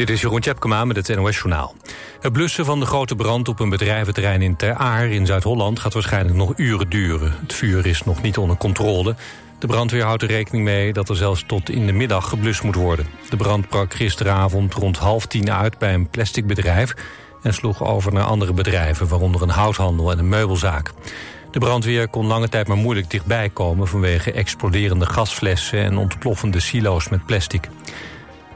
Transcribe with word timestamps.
Dit 0.00 0.10
is 0.10 0.20
Jeroen 0.20 0.40
Tjepkema 0.40 0.84
met 0.84 0.96
het 0.96 1.16
NOS 1.16 1.36
Journaal. 1.36 1.74
Het 2.20 2.32
blussen 2.32 2.64
van 2.64 2.80
de 2.80 2.86
grote 2.86 3.14
brand 3.14 3.48
op 3.48 3.60
een 3.60 3.68
bedrijventerrein 3.68 4.42
in 4.42 4.56
Ter 4.56 4.74
Aar 4.74 5.06
in 5.06 5.26
Zuid-Holland... 5.26 5.78
gaat 5.78 5.92
waarschijnlijk 5.92 6.36
nog 6.36 6.52
uren 6.56 6.88
duren. 6.88 7.34
Het 7.40 7.52
vuur 7.52 7.86
is 7.86 8.02
nog 8.02 8.22
niet 8.22 8.38
onder 8.38 8.56
controle. 8.56 9.14
De 9.58 9.66
brandweer 9.66 10.02
houdt 10.02 10.22
er 10.22 10.28
rekening 10.28 10.64
mee 10.64 10.92
dat 10.92 11.08
er 11.08 11.16
zelfs 11.16 11.44
tot 11.46 11.70
in 11.70 11.86
de 11.86 11.92
middag 11.92 12.28
geblust 12.28 12.62
moet 12.62 12.74
worden. 12.74 13.06
De 13.28 13.36
brand 13.36 13.68
brak 13.68 13.94
gisteravond 13.94 14.74
rond 14.74 14.98
half 14.98 15.26
tien 15.26 15.52
uit 15.52 15.78
bij 15.78 15.94
een 15.94 16.08
plastic 16.08 16.46
bedrijf... 16.46 16.94
en 17.42 17.54
sloeg 17.54 17.84
over 17.84 18.12
naar 18.12 18.24
andere 18.24 18.52
bedrijven, 18.52 19.08
waaronder 19.08 19.42
een 19.42 19.48
houthandel 19.48 20.10
en 20.10 20.18
een 20.18 20.28
meubelzaak. 20.28 20.92
De 21.50 21.58
brandweer 21.58 22.08
kon 22.08 22.26
lange 22.26 22.48
tijd 22.48 22.68
maar 22.68 22.76
moeilijk 22.76 23.10
dichtbij 23.10 23.48
komen... 23.48 23.88
vanwege 23.88 24.32
exploderende 24.32 25.06
gasflessen 25.06 25.82
en 25.82 25.96
ontploffende 25.96 26.60
silo's 26.60 27.08
met 27.08 27.26
plastic. 27.26 27.68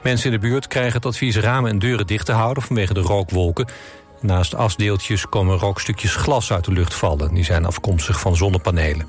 Mensen 0.05 0.33
in 0.33 0.41
de 0.41 0.49
buurt 0.49 0.67
krijgen 0.67 0.93
het 0.93 1.07
advies 1.07 1.37
ramen 1.37 1.71
en 1.71 1.79
deuren 1.79 2.07
dicht 2.07 2.27
te 2.27 2.33
houden 2.33 2.63
vanwege 2.63 2.95
de 2.95 3.01
rookwolken. 3.01 3.67
Naast 4.21 4.55
asdeeltjes 4.55 5.29
komen 5.29 5.59
rookstukjes 5.59 6.15
glas 6.15 6.53
uit 6.53 6.65
de 6.65 6.73
lucht 6.73 6.95
vallen. 6.95 7.35
Die 7.35 7.45
zijn 7.45 7.65
afkomstig 7.65 8.21
van 8.21 8.37
zonnepanelen. 8.37 9.07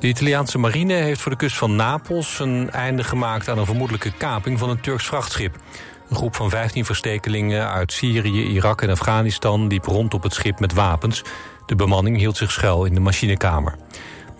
De 0.00 0.06
Italiaanse 0.06 0.58
marine 0.58 0.92
heeft 0.92 1.20
voor 1.20 1.30
de 1.30 1.38
kust 1.38 1.56
van 1.56 1.76
Napels 1.76 2.38
een 2.38 2.70
einde 2.70 3.04
gemaakt 3.04 3.48
aan 3.48 3.58
een 3.58 3.66
vermoedelijke 3.66 4.12
kaping 4.12 4.58
van 4.58 4.70
een 4.70 4.80
Turks 4.80 5.06
vrachtschip. 5.06 5.56
Een 6.08 6.16
groep 6.16 6.34
van 6.34 6.50
15 6.50 6.84
verstekelingen 6.84 7.70
uit 7.70 7.92
Syrië, 7.92 8.42
Irak 8.42 8.82
en 8.82 8.90
Afghanistan 8.90 9.66
liep 9.66 9.84
rond 9.84 10.14
op 10.14 10.22
het 10.22 10.34
schip 10.34 10.60
met 10.60 10.72
wapens. 10.72 11.22
De 11.66 11.74
bemanning 11.74 12.16
hield 12.16 12.36
zich 12.36 12.50
schuil 12.50 12.84
in 12.84 12.94
de 12.94 13.00
machinekamer. 13.00 13.76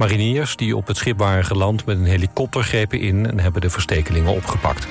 Mariniers 0.02 0.56
die 0.56 0.76
op 0.76 0.86
het 0.86 0.96
schip 0.96 1.18
waren 1.18 1.44
geland 1.44 1.86
met 1.86 1.98
een 1.98 2.04
helikopter 2.04 2.62
grepen 2.62 3.00
in... 3.00 3.30
en 3.30 3.40
hebben 3.40 3.60
de 3.60 3.70
verstekelingen 3.70 4.32
opgepakt. 4.32 4.86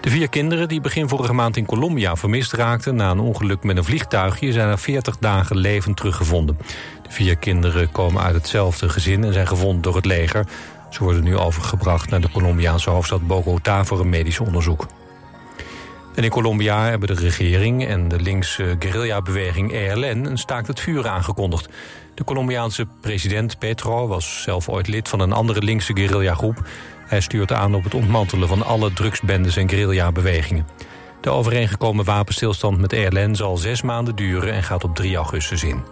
De 0.00 0.10
vier 0.10 0.28
kinderen 0.28 0.68
die 0.68 0.80
begin 0.80 1.08
vorige 1.08 1.32
maand 1.32 1.56
in 1.56 1.66
Colombia 1.66 2.16
vermist 2.16 2.52
raakten... 2.52 2.94
na 2.94 3.10
een 3.10 3.20
ongeluk 3.20 3.62
met 3.62 3.76
een 3.76 3.84
vliegtuigje 3.84 4.52
zijn 4.52 4.68
na 4.68 4.78
40 4.78 5.18
dagen 5.18 5.56
levend 5.56 5.96
teruggevonden. 5.96 6.58
De 7.02 7.10
vier 7.10 7.36
kinderen 7.36 7.92
komen 7.92 8.22
uit 8.22 8.34
hetzelfde 8.34 8.88
gezin 8.88 9.24
en 9.24 9.32
zijn 9.32 9.46
gevonden 9.46 9.82
door 9.82 9.96
het 9.96 10.04
leger. 10.04 10.46
Ze 10.90 11.04
worden 11.04 11.24
nu 11.24 11.36
overgebracht 11.36 12.10
naar 12.10 12.20
de 12.20 12.30
Colombiaanse 12.30 12.90
hoofdstad 12.90 13.26
Bogota... 13.26 13.84
voor 13.84 14.00
een 14.00 14.08
medisch 14.08 14.40
onderzoek. 14.40 14.86
En 16.14 16.24
in 16.24 16.30
Colombia 16.30 16.84
hebben 16.84 17.08
de 17.08 17.14
regering 17.14 17.86
en 17.86 18.08
de 18.08 18.20
linkse 18.20 18.76
guerrillabeweging 18.78 19.72
ELN... 19.72 20.24
een 20.24 20.38
staakt 20.38 20.66
het 20.66 20.80
vuren 20.80 21.10
aangekondigd. 21.10 21.68
De 22.14 22.24
Colombiaanse 22.24 22.86
president 23.00 23.58
Petro 23.58 24.06
was 24.06 24.42
zelf 24.42 24.68
ooit 24.68 24.88
lid 24.88 25.08
van 25.08 25.20
een 25.20 25.32
andere 25.32 25.62
linkse 25.62 25.96
guerrillagroep. 25.96 26.68
Hij 27.06 27.20
stuurt 27.20 27.52
aan 27.52 27.74
op 27.74 27.84
het 27.84 27.94
ontmantelen 27.94 28.48
van 28.48 28.64
alle 28.64 28.92
drugsbendes 28.92 29.56
en 29.56 29.68
guerrillabewegingen. 29.68 30.66
De 31.20 31.30
overeengekomen 31.30 32.04
wapenstilstand 32.04 32.80
met 32.80 32.92
ELN 32.92 33.34
zal 33.34 33.56
zes 33.56 33.82
maanden 33.82 34.16
duren 34.16 34.52
en 34.52 34.62
gaat 34.62 34.84
op 34.84 34.94
3 34.94 35.16
augustus 35.16 35.62
in. 35.62 35.82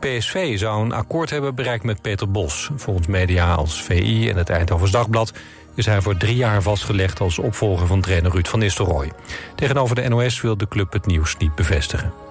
PSV 0.00 0.58
zou 0.58 0.84
een 0.84 0.92
akkoord 0.92 1.30
hebben 1.30 1.54
bereikt 1.54 1.84
met 1.84 2.02
Peter 2.02 2.30
Bos. 2.30 2.70
Volgens 2.76 3.06
media 3.06 3.54
als 3.54 3.82
VI 3.82 4.28
en 4.28 4.36
het 4.36 4.50
Eindhovens 4.50 4.90
Dagblad 4.90 5.32
is 5.74 5.86
hij 5.86 6.00
voor 6.02 6.16
drie 6.16 6.36
jaar 6.36 6.62
vastgelegd 6.62 7.20
als 7.20 7.38
opvolger 7.38 7.86
van 7.86 8.00
trainer 8.00 8.30
Ruud 8.30 8.46
van 8.46 8.58
Nistelrooy. 8.58 9.12
Tegenover 9.54 9.94
de 9.94 10.08
NOS 10.08 10.40
wil 10.40 10.56
de 10.56 10.68
club 10.68 10.92
het 10.92 11.06
nieuws 11.06 11.36
niet 11.36 11.54
bevestigen. 11.54 12.25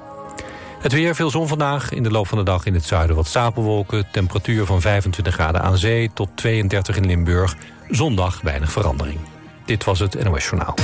Het 0.85 0.93
weer, 0.93 1.15
veel 1.15 1.29
zon 1.29 1.47
vandaag. 1.47 1.91
In 1.91 2.03
de 2.03 2.11
loop 2.11 2.27
van 2.27 2.37
de 2.37 2.43
dag 2.43 2.65
in 2.65 2.73
het 2.73 2.85
zuiden 2.85 3.15
wat 3.15 3.27
stapelwolken. 3.27 4.07
Temperatuur 4.11 4.65
van 4.65 4.81
25 4.81 5.33
graden 5.33 5.61
aan 5.61 5.77
zee 5.77 6.11
tot 6.13 6.29
32 6.35 6.97
in 6.97 7.05
Limburg. 7.05 7.55
Zondag 7.89 8.41
weinig 8.41 8.71
verandering. 8.71 9.19
Dit 9.65 9.83
was 9.83 9.99
het 9.99 10.23
NOS 10.23 10.43
Journaal. 10.43 10.75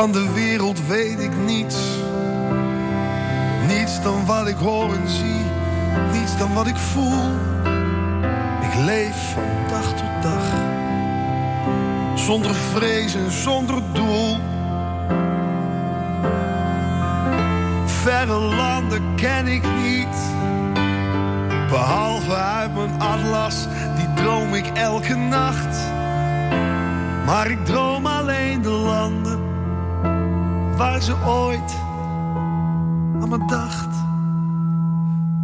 Van 0.00 0.12
de 0.12 0.32
wereld 0.32 0.86
weet 0.86 1.20
ik 1.20 1.36
niets. 1.36 1.76
Niets 3.68 4.02
dan 4.02 4.26
wat 4.26 4.48
ik 4.48 4.56
hoor 4.56 4.94
en 4.94 5.08
zie. 5.08 5.44
Niets 6.12 6.38
dan 6.38 6.54
wat 6.54 6.66
ik 6.66 6.76
voel. 6.76 7.22
Ik 8.60 8.74
leef 8.84 9.32
van 9.32 9.68
dag 9.68 9.86
tot 9.88 10.22
dag. 10.22 10.42
Zonder 12.14 12.54
vrees 12.54 13.14
en 13.14 13.30
zonder 13.30 13.82
doel. 13.92 14.36
Verre 17.86 18.38
landen 18.38 19.14
ken 19.16 19.46
ik 19.46 19.64
niet. 19.82 20.16
Behalve 21.68 22.34
uit 22.34 22.74
mijn 22.74 23.00
atlas, 23.00 23.66
die 23.96 24.14
droom 24.14 24.54
ik 24.54 24.66
elke 24.66 25.14
nacht. 25.14 25.78
Maar 27.26 27.50
ik 27.50 27.64
droom 27.64 27.89
waar 30.80 31.02
ze 31.02 31.14
ooit 31.26 31.74
aan 33.20 33.28
me 33.28 33.44
dacht. 33.46 33.88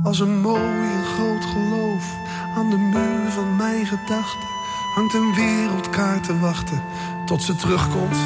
Als 0.03 0.21
een 0.21 0.41
mooi 0.41 0.93
en 0.93 1.05
groot 1.05 1.45
geloof 1.45 2.17
aan 2.57 2.71
de 2.71 2.77
muur 2.77 3.31
van 3.31 3.57
mijn 3.57 3.87
gedachten 3.87 4.49
hangt 4.95 5.15
een 5.15 5.35
wereldkaart 5.35 6.25
te 6.25 6.39
wachten 6.39 6.83
tot 7.27 7.43
ze 7.43 7.57
terugkomt. 7.57 8.17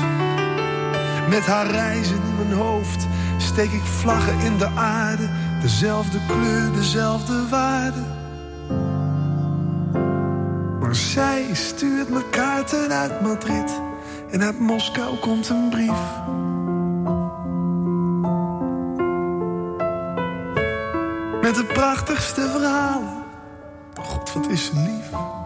Met 1.29 1.47
haar 1.47 1.67
reizen 1.67 2.17
in 2.17 2.37
mijn 2.37 2.61
hoofd 2.61 3.07
steek 3.37 3.71
ik 3.71 3.85
vlaggen 3.85 4.39
in 4.41 4.57
de 4.59 4.69
aarde, 4.75 5.29
dezelfde 5.61 6.19
kleur, 6.27 6.73
dezelfde 6.73 7.49
waarde. 7.49 8.03
Maar 10.81 10.95
zij 10.95 11.49
stuurt 11.53 12.09
me 12.09 12.25
kaarten 12.31 12.93
uit 12.93 13.21
Madrid 13.21 13.81
en 14.31 14.43
uit 14.43 14.61
Moskou 14.61 15.17
komt 15.17 15.49
een 15.49 15.69
brief. 15.71 16.29
De 21.61 21.67
prachtigste 21.67 22.41
verhalen. 22.41 23.25
God, 24.01 24.33
wat 24.33 24.49
is 24.49 24.65
ze 24.65 24.73
lief. 24.75 25.40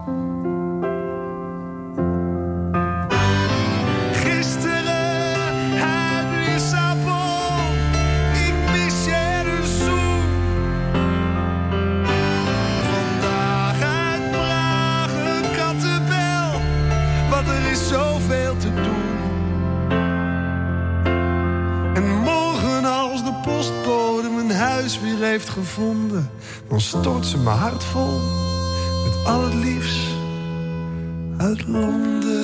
Gevonden, 25.55 26.31
dan 26.69 26.81
stort 26.81 27.27
ze 27.27 27.39
mijn 27.39 27.59
hart 27.59 27.85
vol 27.85 28.21
met 29.05 29.27
al 29.27 29.45
het 29.45 29.55
liefst 29.55 30.07
uit 31.37 31.67
Londen. 31.67 32.44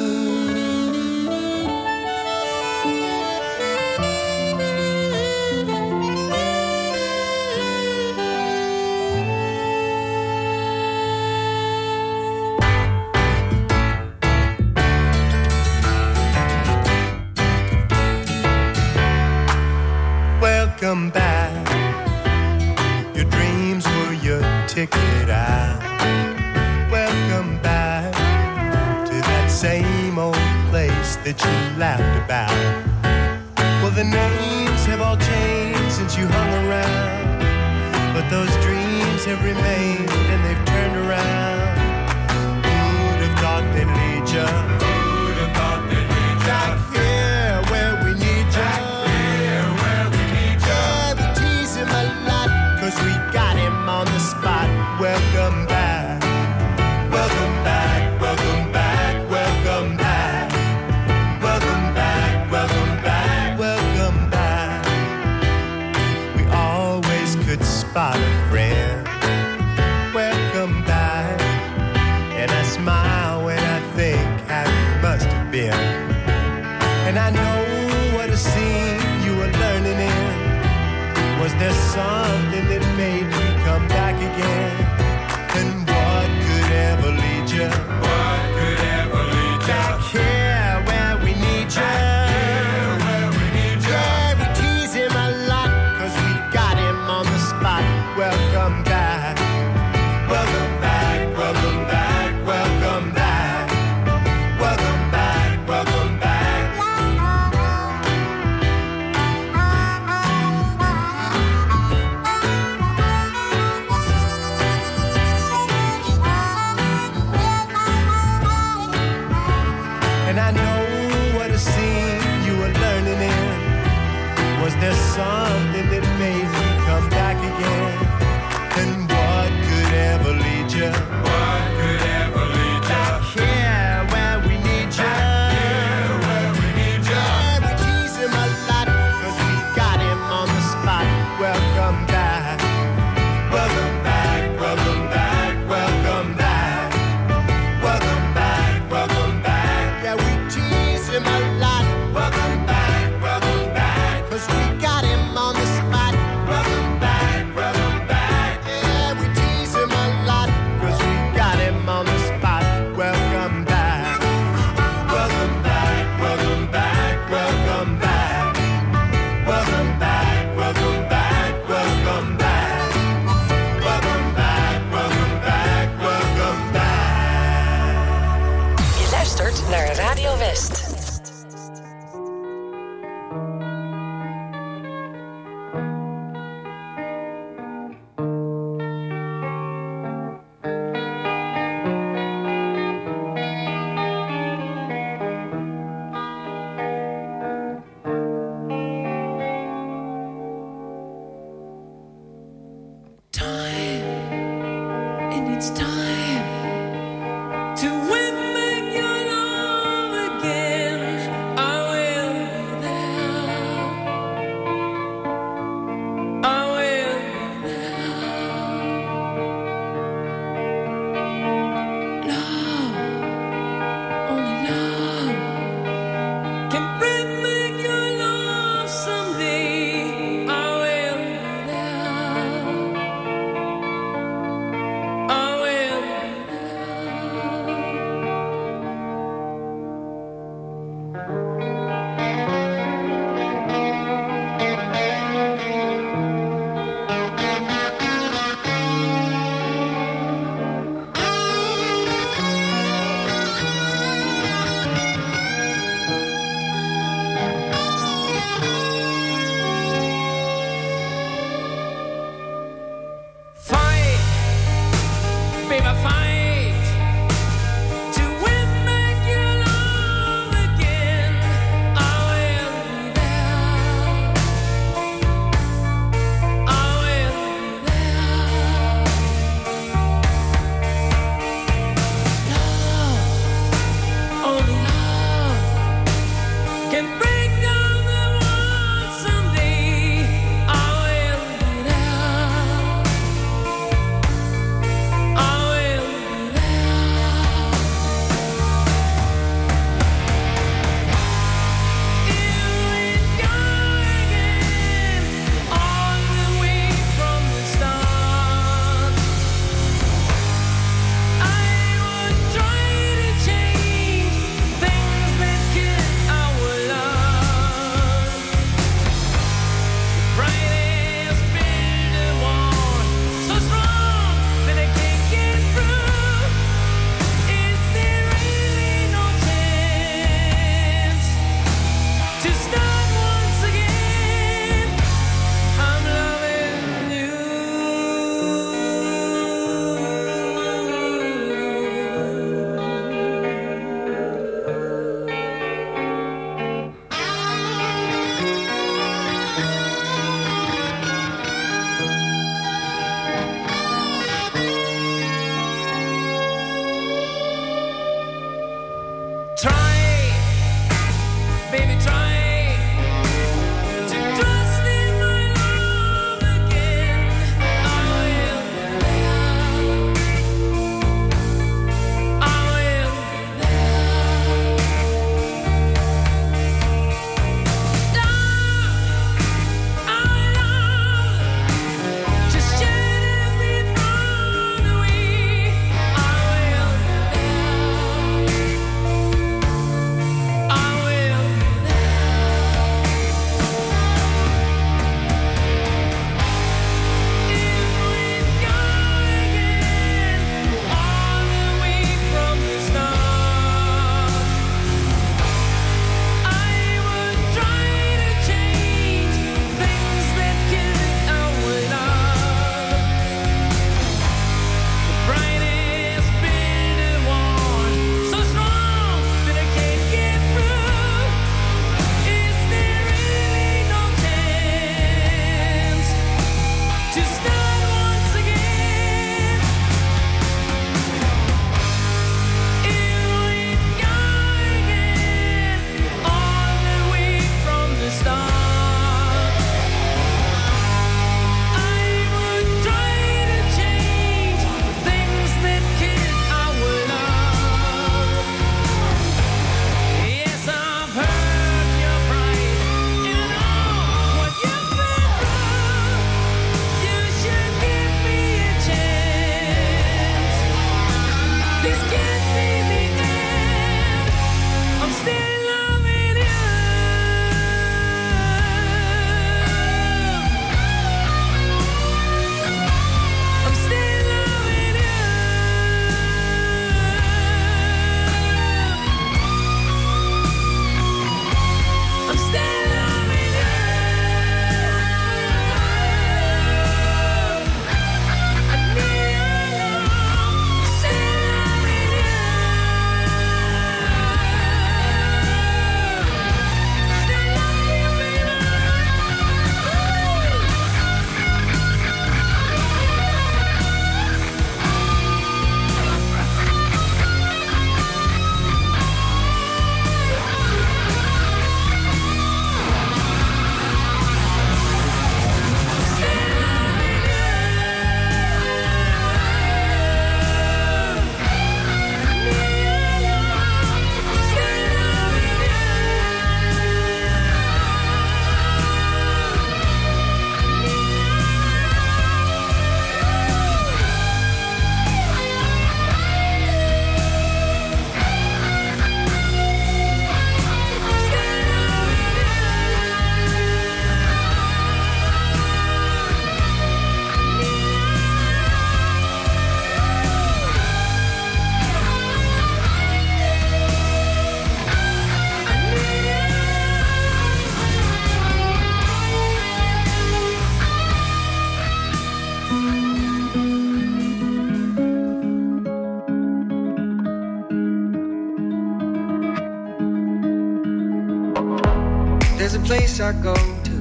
I 573.30 573.32
go 573.34 573.54
to 573.54 573.92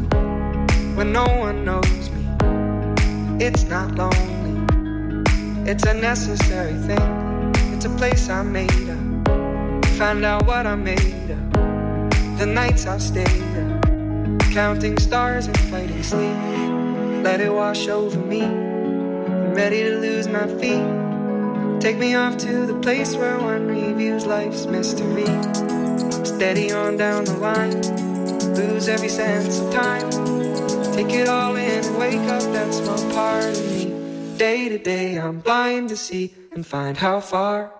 when 0.96 1.12
no 1.14 1.24
one 1.26 1.64
knows 1.64 2.10
me. 2.10 2.26
It's 3.40 3.64
not 3.66 3.94
lonely, 3.94 4.58
it's 5.70 5.84
a 5.84 5.94
necessary 5.94 6.74
thing. 6.74 7.54
It's 7.72 7.86
a 7.86 7.92
place 7.92 8.28
I 8.28 8.42
made 8.42 8.90
up. 8.90 9.86
Find 10.00 10.26
out 10.26 10.48
what 10.48 10.66
I 10.66 10.74
made 10.74 11.30
up. 11.30 12.40
The 12.40 12.48
nights 12.48 12.88
I've 12.88 13.04
stayed 13.04 13.28
up, 13.28 14.42
counting 14.52 14.98
stars 14.98 15.46
and 15.46 15.60
fighting 15.70 16.02
sleep. 16.02 16.36
Let 17.24 17.40
it 17.40 17.54
wash 17.54 17.88
over 17.88 18.18
me. 18.18 18.42
I'm 18.42 19.54
ready 19.54 19.84
to 19.84 20.00
lose 20.00 20.28
my 20.28 20.48
feet. 20.60 20.90
Take 21.80 21.98
me 22.00 22.16
off 22.16 22.36
to 22.38 22.66
the 22.66 22.80
place 22.80 23.16
where 23.16 23.38
one 23.38 23.68
reviews 23.68 24.26
life's 24.26 24.66
mystery. 24.66 25.30
Steady 26.26 26.72
on 26.72 26.98
down 26.98 27.26
the 27.26 27.38
line, 27.38 27.80
lose 28.60 28.90
every 28.90 29.10
sense 29.10 29.60
of 29.60 29.74
time. 29.74 30.10
Take 30.94 31.12
it 31.14 31.30
all 31.30 31.56
in 31.56 31.86
and 31.86 31.98
wake 31.98 32.26
up 32.36 32.44
that 32.54 32.74
small 32.74 33.02
part 33.14 33.46
of 33.46 33.66
me. 33.72 33.86
Day 34.38 34.70
to 34.70 34.78
day, 34.78 35.18
I'm 35.18 35.40
blind 35.40 35.90
to 35.90 35.98
see 35.98 36.34
and 36.52 36.66
find 36.66 36.98
how 36.98 37.20
far 37.22 37.72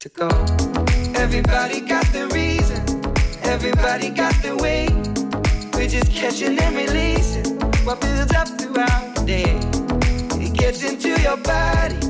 to 0.00 0.08
go. 0.08 0.28
Everybody 1.24 1.80
got 1.80 2.06
the 2.06 2.24
reason, 2.32 2.80
everybody 3.54 4.08
got 4.10 4.34
the 4.42 4.56
way. 4.56 4.88
We're 5.74 5.88
just 5.88 6.10
catching 6.10 6.58
and 6.58 6.76
releasing 6.76 7.58
what 7.86 8.00
builds 8.00 8.34
up 8.34 8.48
throughout 8.48 9.14
the 9.16 9.24
day. 9.26 9.52
It 10.44 10.52
gets 10.54 10.82
into 10.84 11.10
your 11.20 11.36
body 11.36 12.00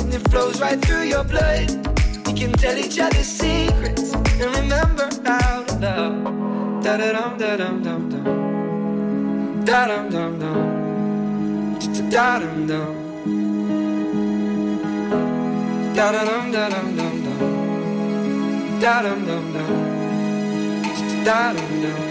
and 0.00 0.14
it 0.14 0.22
flows 0.30 0.60
right 0.60 0.80
through 0.84 1.04
your 1.14 1.24
blood. 1.24 1.68
We 2.26 2.32
can 2.32 2.52
tell 2.52 2.76
each 2.76 2.98
other 2.98 3.22
secrets 3.22 4.14
and 4.14 4.48
remember 4.60 5.08
how 5.24 5.64
to 5.64 5.74
love. 5.78 6.39
Da 6.84 6.96
da 6.96 7.12
dum 7.12 7.38
da 7.38 7.56
dum 7.58 7.82
dum 7.84 8.02
dum. 8.10 8.24
Da 9.66 9.86
dum 9.88 10.10
dum 10.12 10.32
dum. 10.40 10.56
Da 12.10 12.40
dum 12.40 12.66
dum. 12.70 12.94
Da 15.96 16.06
dum 16.12 16.52
da 16.52 16.64
dum 16.72 16.88
dum 16.98 17.14
dum. 17.24 17.40
Da 18.80 19.02
dum 19.02 19.20
dum 19.28 19.44
dum. 19.54 19.72
Da 21.24 21.52
dum 21.54 21.72
dum. 21.82 22.09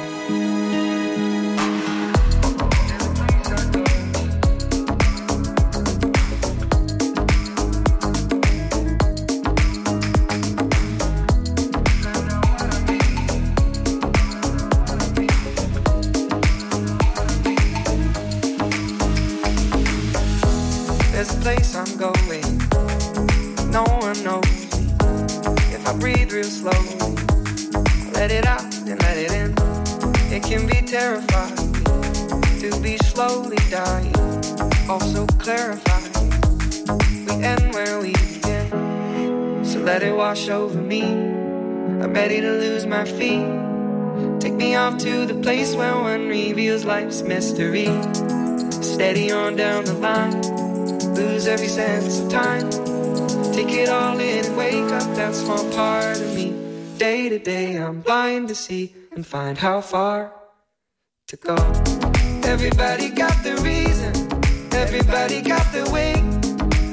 Slowly 33.20 33.58
dying. 33.70 34.16
Also 34.90 35.26
clarifying. 35.44 36.30
We 37.26 37.34
end 37.44 37.74
where 37.74 38.00
we 38.00 38.14
begin. 38.14 39.66
So 39.66 39.80
let 39.80 40.04
it 40.04 40.16
wash 40.16 40.48
over 40.48 40.82
me. 40.82 41.04
I'm 41.04 42.14
ready 42.14 42.40
to 42.40 42.50
lose 42.50 42.86
my 42.86 43.04
feet. 43.04 43.46
Take 44.40 44.54
me 44.54 44.76
off 44.76 45.00
to 45.00 45.26
the 45.26 45.36
place 45.36 45.76
where 45.76 45.96
one 45.96 46.30
reveals 46.30 46.86
life's 46.86 47.22
mystery. 47.22 47.90
Steady 48.82 49.34
on 49.34 49.58
down 49.58 49.84
the 49.84 49.96
line 49.96 50.40
lose 51.14 51.46
every 51.46 51.68
sense 51.68 52.22
of 52.22 52.32
time. 52.32 52.70
Take 53.52 53.74
it 53.74 53.90
all 53.90 54.18
in 54.18 54.46
and 54.46 54.56
wake 54.56 54.92
up 54.94 55.10
that 55.18 55.36
small 55.36 55.70
part 55.74 56.18
of 56.18 56.36
me. 56.36 56.56
Day 56.98 57.28
to 57.28 57.38
day, 57.38 57.76
I'm 57.76 58.00
blind 58.00 58.48
to 58.48 58.56
see 58.56 58.96
and 59.12 59.28
find 59.28 59.58
how 59.58 59.82
far 59.82 60.32
to 61.28 61.36
go. 61.36 61.99
Everybody 62.50 63.10
got 63.12 63.44
the 63.44 63.56
reason, 63.58 64.12
everybody 64.74 65.40
got 65.40 65.72
the 65.72 65.88
way. 65.94 66.16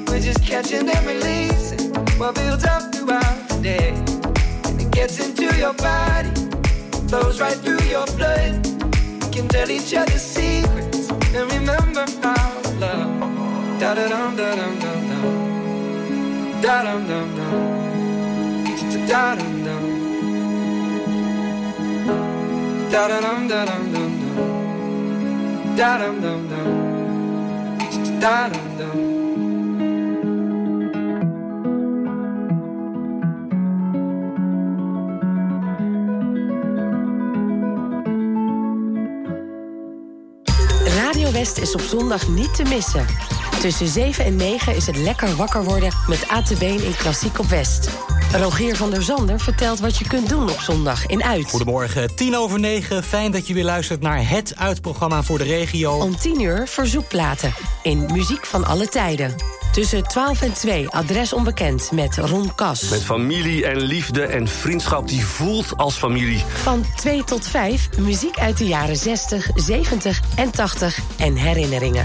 We're 0.06 0.20
just 0.20 0.44
catching 0.44 0.86
and 0.86 1.06
releasing 1.06 1.94
what 2.18 2.34
builds 2.34 2.64
up 2.66 2.94
throughout 2.94 3.48
the 3.48 3.60
day. 3.62 3.88
And 4.66 4.78
it 4.78 4.90
gets 4.90 5.18
into 5.18 5.46
your 5.56 5.72
body, 5.72 6.28
flows 7.08 7.40
right 7.40 7.56
through 7.56 7.82
your 7.88 8.04
blood. 8.18 8.66
We 9.22 9.30
can 9.32 9.48
tell 9.48 9.70
each 9.70 9.94
other 9.94 10.18
secrets 10.18 11.08
and 11.08 11.50
remember 11.50 12.04
to 12.04 12.70
love. 12.78 13.80
Da 13.80 13.94
da 13.94 14.08
dum 14.08 14.36
da 14.36 14.54
dum 14.56 14.78
dum 14.78 15.08
dum. 15.08 16.60
Da 16.60 16.82
dum 16.82 17.06
dum 17.08 17.34
dum. 17.34 19.06
Da 19.08 19.34
dum 19.34 19.64
dum 19.64 19.82
da 22.90 23.08
dum 23.08 23.48
dum 23.48 23.92
dum. 23.92 24.05
Da 25.76 25.98
dum 25.98 26.20
dum 26.20 26.48
dum. 26.48 26.66
Radio 40.94 41.32
West 41.32 41.58
is 41.58 41.74
op 41.74 41.80
zondag 41.80 42.28
niet 42.28 42.54
te 42.54 42.62
missen. 42.62 43.06
Tussen 43.60 43.86
7 43.86 44.24
en 44.24 44.36
9 44.36 44.76
is 44.76 44.86
het 44.86 44.96
lekker 44.96 45.36
wakker 45.36 45.64
worden 45.64 45.92
met 46.08 46.28
ATB 46.28 46.62
in 46.62 46.96
Klassiek 46.96 47.38
op 47.38 47.46
West. 47.46 47.88
Rogier 48.32 48.76
van 48.76 48.90
der 48.90 49.02
Zander 49.02 49.40
vertelt 49.40 49.80
wat 49.80 49.96
je 49.96 50.06
kunt 50.06 50.28
doen 50.28 50.50
op 50.50 50.60
zondag 50.60 51.06
in 51.06 51.24
Uit. 51.24 51.48
Goedemorgen, 51.48 52.14
tien 52.14 52.36
over 52.36 52.60
negen. 52.60 53.02
Fijn 53.04 53.30
dat 53.32 53.46
je 53.46 53.54
weer 53.54 53.64
luistert 53.64 54.00
naar 54.00 54.28
het 54.28 54.56
uitprogramma 54.56 55.22
voor 55.22 55.38
de 55.38 55.44
regio. 55.44 55.92
Om 55.92 56.16
10 56.16 56.40
uur 56.40 56.66
verzoekplaten 56.66 57.54
in 57.82 58.08
Muziek 58.12 58.46
van 58.46 58.64
alle 58.64 58.88
tijden. 58.88 59.34
Tussen 59.72 60.02
12 60.02 60.42
en 60.42 60.52
2 60.52 60.88
adres 60.88 61.32
onbekend 61.32 61.90
met 61.92 62.16
Ron 62.16 62.54
Kas. 62.54 62.88
Met 62.88 63.02
familie 63.02 63.66
en 63.66 63.80
liefde 63.80 64.22
en 64.22 64.48
vriendschap 64.48 65.08
die 65.08 65.24
voelt 65.24 65.76
als 65.76 65.94
familie. 65.94 66.44
Van 66.62 66.84
2 66.96 67.24
tot 67.24 67.46
5 67.46 67.88
muziek 67.98 68.38
uit 68.38 68.58
de 68.58 68.66
jaren 68.66 68.96
60, 68.96 69.50
70 69.54 70.20
en 70.36 70.50
80 70.50 70.98
en 71.16 71.34
herinneringen. 71.34 72.04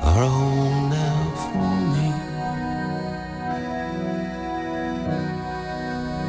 are 0.00 0.24
home 0.36 0.90
now 0.90 1.20
for 1.42 1.74
me. 1.94 2.08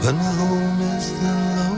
But 0.02 0.14
my 0.16 0.32
home 0.42 0.82
is 0.98 1.08
the 1.22 1.34
Lord. 1.58 1.75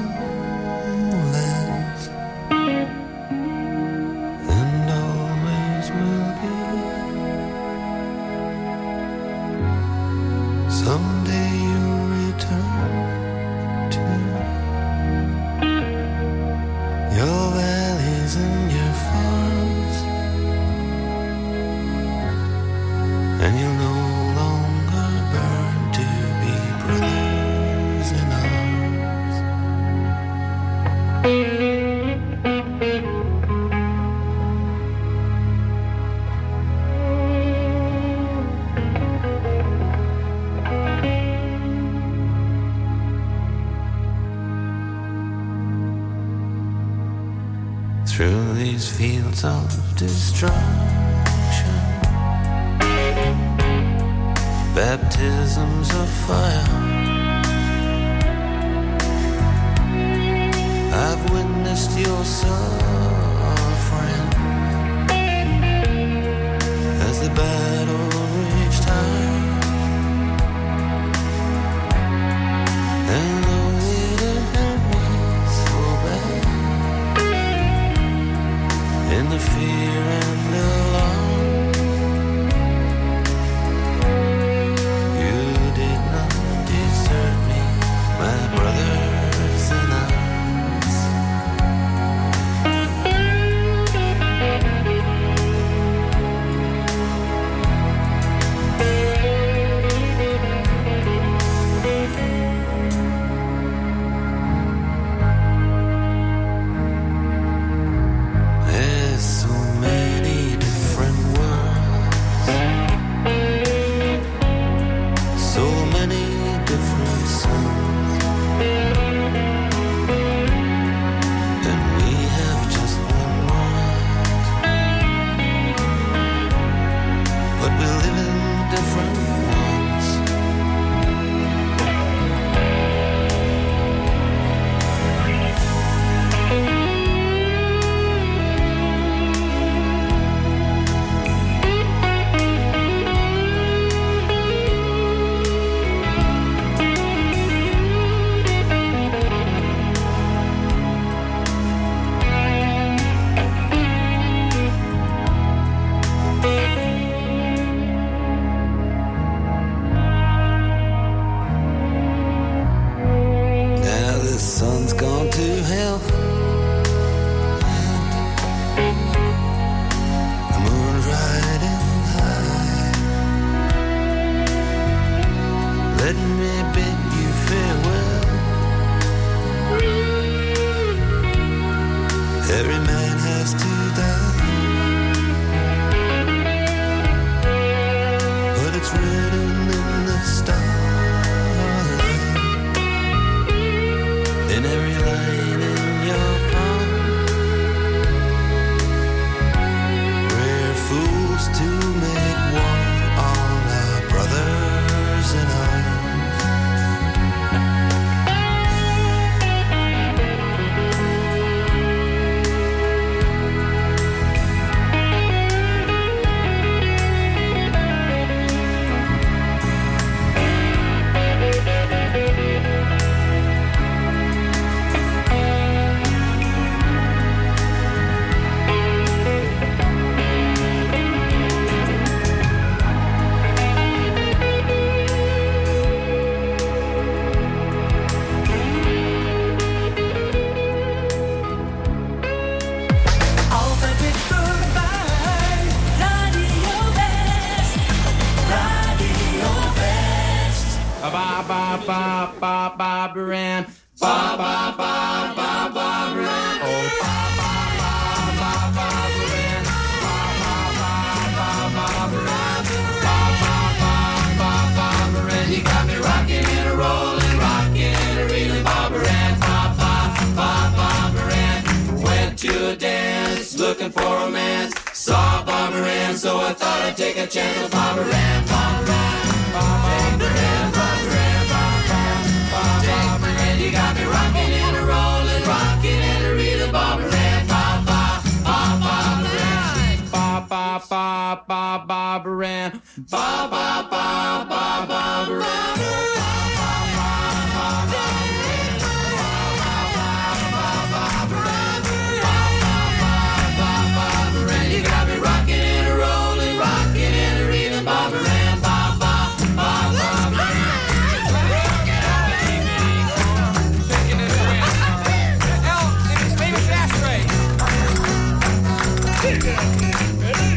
Ready? 319.99 320.56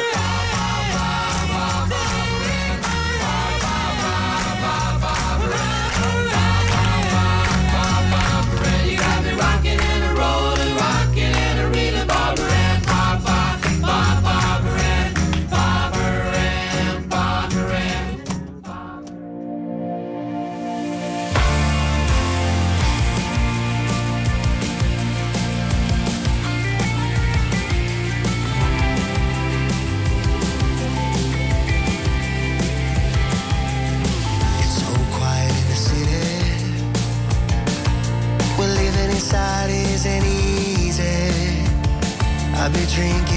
think 43.01 43.30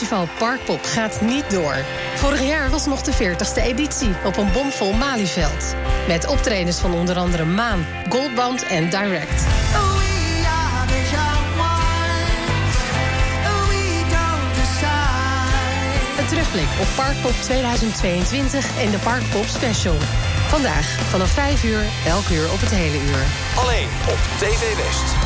muziekfestival 0.00 0.48
Parkpop 0.48 0.84
gaat 0.84 1.20
niet 1.20 1.50
door. 1.50 1.74
Vorig 2.14 2.42
jaar 2.42 2.70
was 2.70 2.86
nog 2.86 3.02
de 3.02 3.12
40ste 3.12 3.62
editie 3.62 4.14
op 4.24 4.36
een 4.36 4.52
bomvol 4.52 4.92
Malieveld. 4.92 5.74
Met 6.08 6.26
optredens 6.26 6.78
van 6.78 6.94
onder 6.94 7.16
andere 7.16 7.44
Maan, 7.44 7.86
Goldband 8.08 8.66
en 8.66 8.90
Direct. 8.90 9.44
Een 16.18 16.26
terugblik 16.26 16.68
op 16.80 16.86
Parkpop 16.96 17.34
2022 17.42 18.82
en 18.82 18.90
de 18.90 18.98
Parkpop 18.98 19.44
Special. 19.44 19.96
Vandaag 20.48 20.86
vanaf 20.86 21.30
5 21.30 21.64
uur, 21.64 21.84
elk 22.06 22.28
uur 22.28 22.52
op 22.52 22.60
het 22.60 22.70
hele 22.70 22.96
uur. 22.96 23.24
Alleen 23.56 23.88
op 24.08 24.18
TV 24.38 24.76
West. 24.76 25.25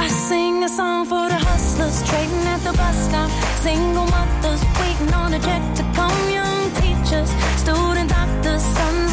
I 0.00 0.08
sing 0.08 0.64
a 0.64 0.68
song 0.68 1.04
for 1.04 1.28
the 1.28 1.34
hustlers 1.34 2.02
trading 2.08 2.46
at 2.46 2.60
the 2.64 2.72
bus 2.72 2.96
stop. 3.06 3.30
Single 3.60 4.06
mothers 4.06 4.62
waiting 4.80 5.12
on 5.12 5.34
a 5.34 5.38
check 5.40 5.62
to 5.74 5.82
come. 5.92 6.30
Young 6.30 6.70
teachers, 6.80 7.28
student 7.60 8.08
doctors, 8.08 8.62
sons 8.62 9.12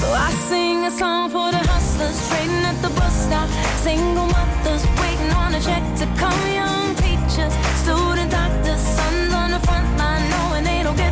So 0.00 0.06
I 0.08 0.30
sing 0.48 0.84
a 0.84 0.90
song 0.90 1.30
for 1.30 1.50
the 1.50 1.62
hustlers 1.72 2.16
trading 2.28 2.64
at 2.64 2.78
the 2.82 2.90
bus 2.98 3.14
stop. 3.26 3.48
Single 3.86 4.26
mothers 4.26 4.84
waiting 5.00 5.32
on 5.42 5.54
a 5.54 5.60
check 5.60 5.84
to 6.00 6.06
come. 6.20 6.40
Young 6.60 6.94
teachers, 6.96 7.52
student 7.82 8.30
doctors, 8.30 8.80
sons 8.80 9.32
on 9.32 9.50
the 9.50 9.60
front 9.66 9.88
line 9.98 10.24
knowing 10.30 10.64
they 10.64 10.82
don't 10.82 10.96
get 10.96 11.11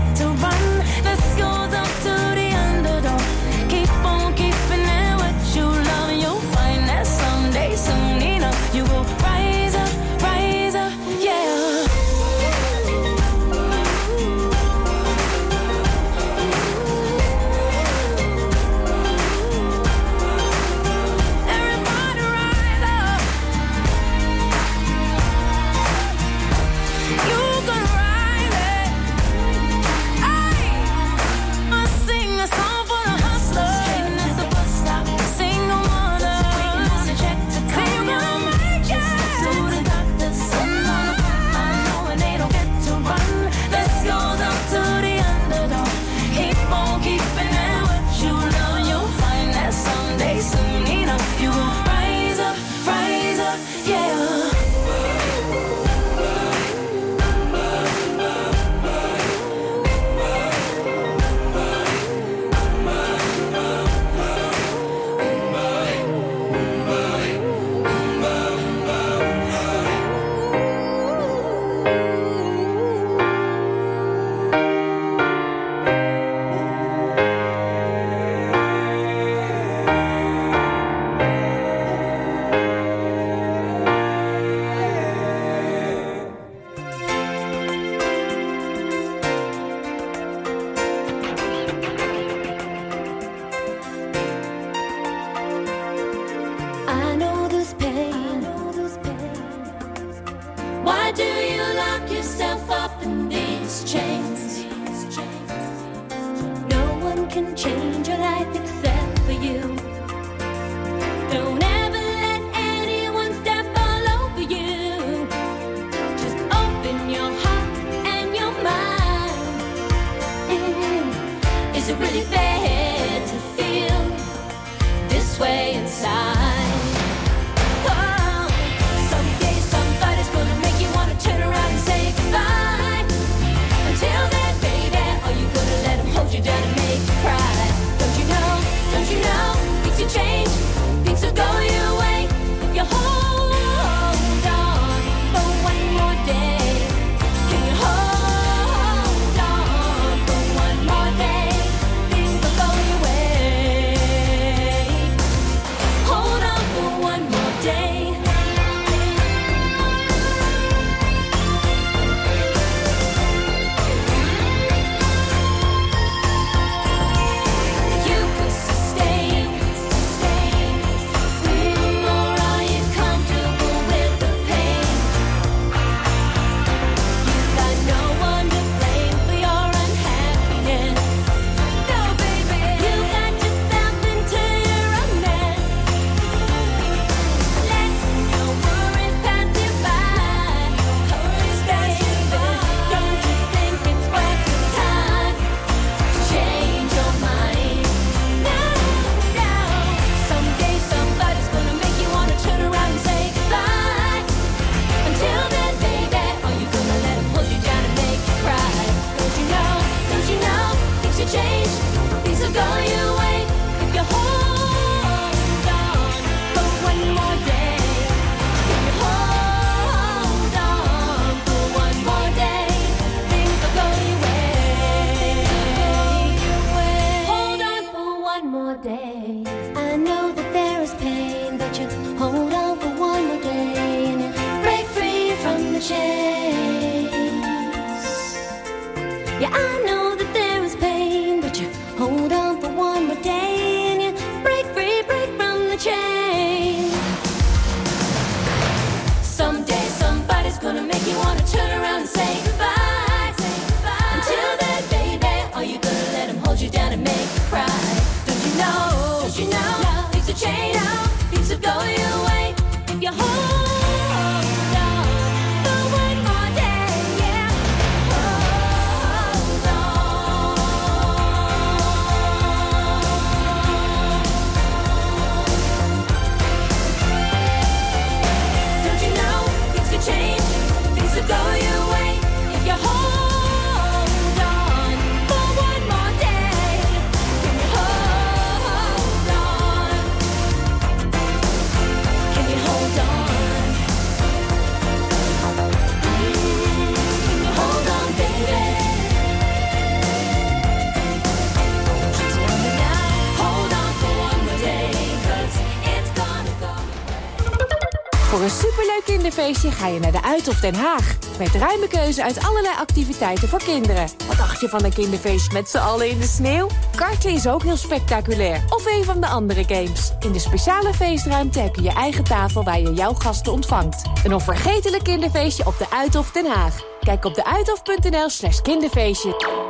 ga 309.68 309.86
je 309.86 310.00
naar 310.00 310.12
de 310.12 310.22
Uithof 310.22 310.60
Den 310.60 310.74
Haag. 310.74 311.16
Met 311.38 311.54
ruime 311.54 311.88
keuze 311.88 312.22
uit 312.22 312.44
allerlei 312.44 312.74
activiteiten 312.78 313.48
voor 313.48 313.62
kinderen. 313.62 314.08
Wat 314.28 314.36
dacht 314.36 314.60
je 314.60 314.68
van 314.68 314.84
een 314.84 314.92
kinderfeestje 314.92 315.52
met 315.52 315.68
z'n 315.68 315.78
allen 315.78 316.10
in 316.10 316.18
de 316.18 316.26
sneeuw? 316.26 316.68
Kartje 316.96 317.32
is 317.32 317.46
ook 317.46 317.62
heel 317.62 317.76
spectaculair. 317.76 318.64
Of 318.68 318.86
een 318.86 319.04
van 319.04 319.20
de 319.20 319.26
andere 319.26 319.64
games. 319.64 320.12
In 320.20 320.32
de 320.32 320.38
speciale 320.38 320.94
feestruimte 320.94 321.60
heb 321.60 321.76
je 321.76 321.82
je 321.82 321.92
eigen 321.92 322.24
tafel 322.24 322.64
waar 322.64 322.80
je 322.80 322.92
jouw 322.92 323.14
gasten 323.14 323.52
ontvangt. 323.52 324.02
Een 324.24 324.34
onvergetelijk 324.34 325.04
kinderfeestje 325.04 325.66
op 325.66 325.78
de 325.78 325.90
Uithof 325.90 326.30
Den 326.30 326.46
Haag. 326.46 326.76
Kijk 327.00 327.24
op 327.24 327.34
deuithof.nl 327.34 328.28
slash 328.28 328.60
kinderfeestje. 328.60 329.68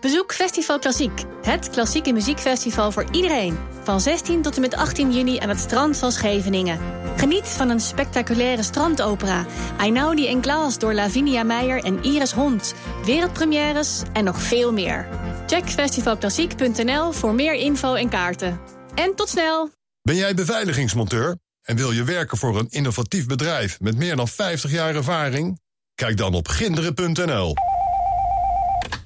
Bezoek 0.00 0.32
Festival 0.32 0.78
Klassiek, 0.78 1.24
het 1.42 1.70
klassieke 1.70 2.12
muziekfestival 2.12 2.92
voor 2.92 3.04
iedereen. 3.10 3.58
Van 3.90 4.00
16 4.00 4.42
tot 4.42 4.54
en 4.54 4.60
met 4.60 4.74
18 4.74 5.12
juni 5.12 5.38
aan 5.38 5.48
het 5.48 5.58
strand 5.58 5.96
van 5.96 6.12
Scheveningen. 6.12 6.78
Geniet 7.16 7.48
van 7.48 7.68
een 7.68 7.80
spectaculaire 7.80 8.62
strandopera. 8.62 9.46
Einaudi 9.78 10.28
en 10.28 10.40
Klaas 10.40 10.78
door 10.78 10.94
Lavinia 10.94 11.42
Meijer 11.42 11.84
en 11.84 12.02
Iris 12.02 12.32
Hond. 12.32 12.74
Wereldpremières 13.04 14.02
en 14.12 14.24
nog 14.24 14.42
veel 14.42 14.72
meer. 14.72 15.08
Check 15.46 15.68
festivalklassiek.nl 15.68 17.12
voor 17.12 17.34
meer 17.34 17.54
info 17.54 17.94
en 17.94 18.08
kaarten. 18.08 18.60
En 18.94 19.14
tot 19.14 19.28
snel! 19.28 19.70
Ben 20.02 20.16
jij 20.16 20.34
beveiligingsmonteur 20.34 21.38
en 21.62 21.76
wil 21.76 21.92
je 21.92 22.04
werken 22.04 22.38
voor 22.38 22.58
een 22.58 22.70
innovatief 22.70 23.26
bedrijf 23.26 23.80
met 23.80 23.96
meer 23.96 24.16
dan 24.16 24.28
50 24.28 24.70
jaar 24.70 24.94
ervaring? 24.94 25.60
Kijk 25.94 26.16
dan 26.16 26.34
op 26.34 26.48
ginderen.nl. 26.48 27.54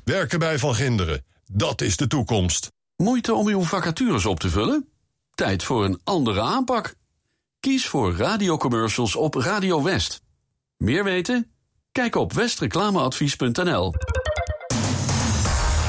Werken 0.05 0.39
bij 0.39 0.59
Van 0.59 0.74
Ginderen, 0.74 1.24
dat 1.53 1.80
is 1.80 1.97
de 1.97 2.07
toekomst. 2.07 2.72
Moeite 2.97 3.34
om 3.34 3.47
uw 3.47 3.62
vacatures 3.62 4.26
op 4.26 4.40
te 4.40 4.49
vullen? 4.49 4.88
Tijd 5.34 5.62
voor 5.62 5.84
een 5.84 6.01
andere 6.05 6.40
aanpak. 6.40 6.95
Kies 7.61 7.86
voor 7.86 8.16
radiocommercials 8.16 9.16
op 9.16 9.34
Radio 9.34 9.82
West. 9.82 10.22
Meer 10.76 11.05
weten? 11.05 11.51
Kijk 11.92 12.14
op 12.14 12.32
westreclameadvies.nl. 12.32 13.86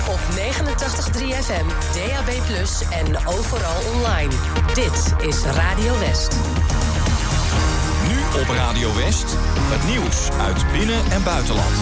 Op 0.08 0.20
89.3 0.36 0.43
FM, 1.43 1.68
DAB+, 1.93 2.30
en 2.91 3.28
overal 3.28 3.93
online. 3.93 4.34
Dit 4.74 5.28
is 5.28 5.43
Radio 5.43 5.99
West. 5.99 6.36
Nu 8.08 8.41
op 8.41 8.47
Radio 8.47 8.95
West, 8.95 9.36
het 9.38 9.84
nieuws 9.88 10.30
uit 10.32 10.72
binnen- 10.72 11.12
en 11.12 11.24
buitenland. 11.24 11.74